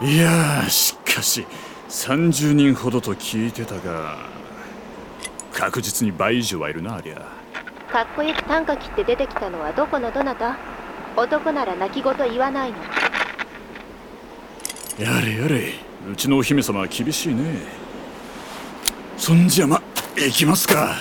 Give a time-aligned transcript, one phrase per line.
[0.00, 1.44] いやーしかし
[1.88, 4.18] 30人ほどと聞いてたが
[5.52, 7.16] 確実に倍以上はいるなありゃ。
[7.90, 10.56] かっこよく短歌切って出てきたのはどこのどなた？
[11.16, 12.76] 男なら泣き言言わないの。
[15.00, 15.72] やれやれ
[16.08, 17.56] うちのお姫様は厳しいね。
[19.16, 19.82] そんじゃま
[20.16, 20.94] 行きますか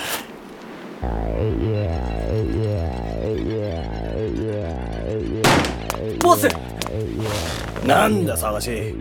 [7.87, 8.95] なんだ探し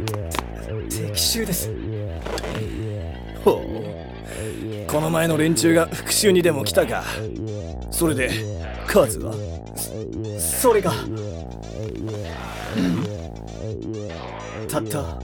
[0.89, 1.73] 敵襲です。
[3.45, 4.87] ほう。
[4.87, 7.03] この前の連中が復讐にでも来たか。
[7.91, 8.31] それで
[8.87, 9.35] 数は？
[10.39, 10.93] それが。
[14.69, 15.21] たった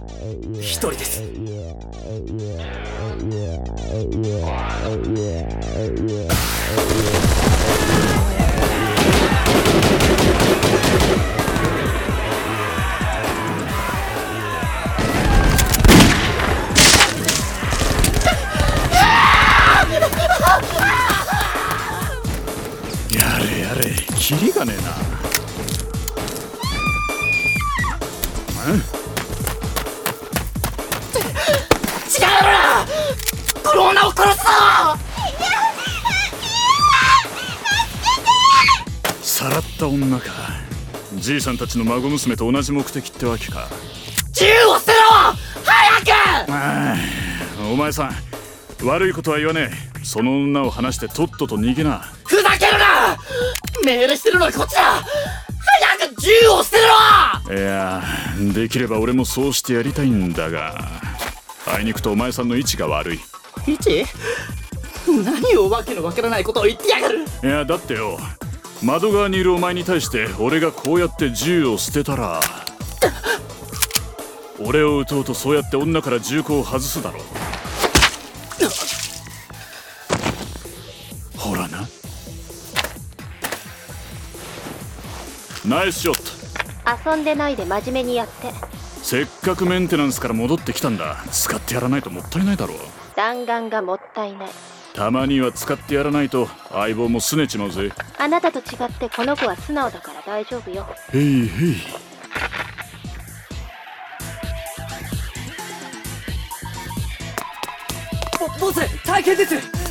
[0.59, 1.23] 一人です
[24.23, 24.82] キリがねえな。
[24.82, 24.87] 違
[32.12, 32.87] うな。
[33.65, 34.50] クローナを殺すぞ。
[39.23, 40.30] さらった女か。
[41.16, 43.66] じいさんたちの孫娘と同じ目的ってわけか。
[44.32, 44.98] 銃を捨てろ。
[45.65, 46.52] 早く。
[46.52, 48.15] ああお前さん
[48.87, 50.04] 悪いことは言わねえ。
[50.04, 52.04] その女を話してとっとと逃げな。
[52.24, 53.18] ふざけるな
[53.85, 55.05] 命令してるのはこっちだ。
[55.99, 56.77] 早く銃を捨て
[57.49, 57.57] ろ。
[57.57, 58.02] いや
[58.55, 60.77] できれば俺もそうしてやりたいんだが。
[61.66, 63.21] あいにくとお前さんの位置が悪い。
[63.66, 64.05] イチ
[65.06, 67.25] 何をわけのわからないことを言ってやがる。
[67.25, 68.19] いやだってよ。
[68.83, 72.41] 窓側にいるお前に対して俺がこうやって銃を捨てたら
[74.59, 77.25] 俺を撃とうとそうやって女から銃口を外すだろほ
[85.65, 87.11] ナイスショット。
[87.11, 88.53] 遊んでないで真面目にやって。
[89.00, 91.23] せっかくメンテナンスから戻ってきたんだ。
[91.31, 92.75] 使ってやらないともったいないだろ
[93.15, 94.49] 弾丸がもったいない。
[94.93, 97.93] たまには使ってやらないと相棒も拗ねちまうぜ。
[98.19, 100.84] あなたと違ってこの子は素直だから大丈夫よ。
[101.15, 101.49] へいへい。
[108.41, 109.83] ボボス大変です。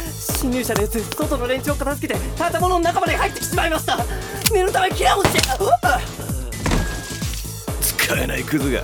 [0.41, 3.97] 侵入者のやつ外の連中を片付けて建物の中まで入ってきてしまいました
[4.53, 5.41] 念のためケアもして
[7.81, 8.81] 使えないクズが。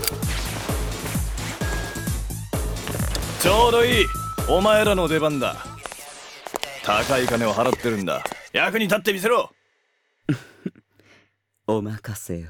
[3.42, 4.06] ちょうどいい。
[4.50, 5.56] お前らの出番だ。
[6.84, 8.24] 高い金を払ってるんだ。
[8.54, 9.52] 役に立ってみせろ。
[11.68, 12.50] お任せよ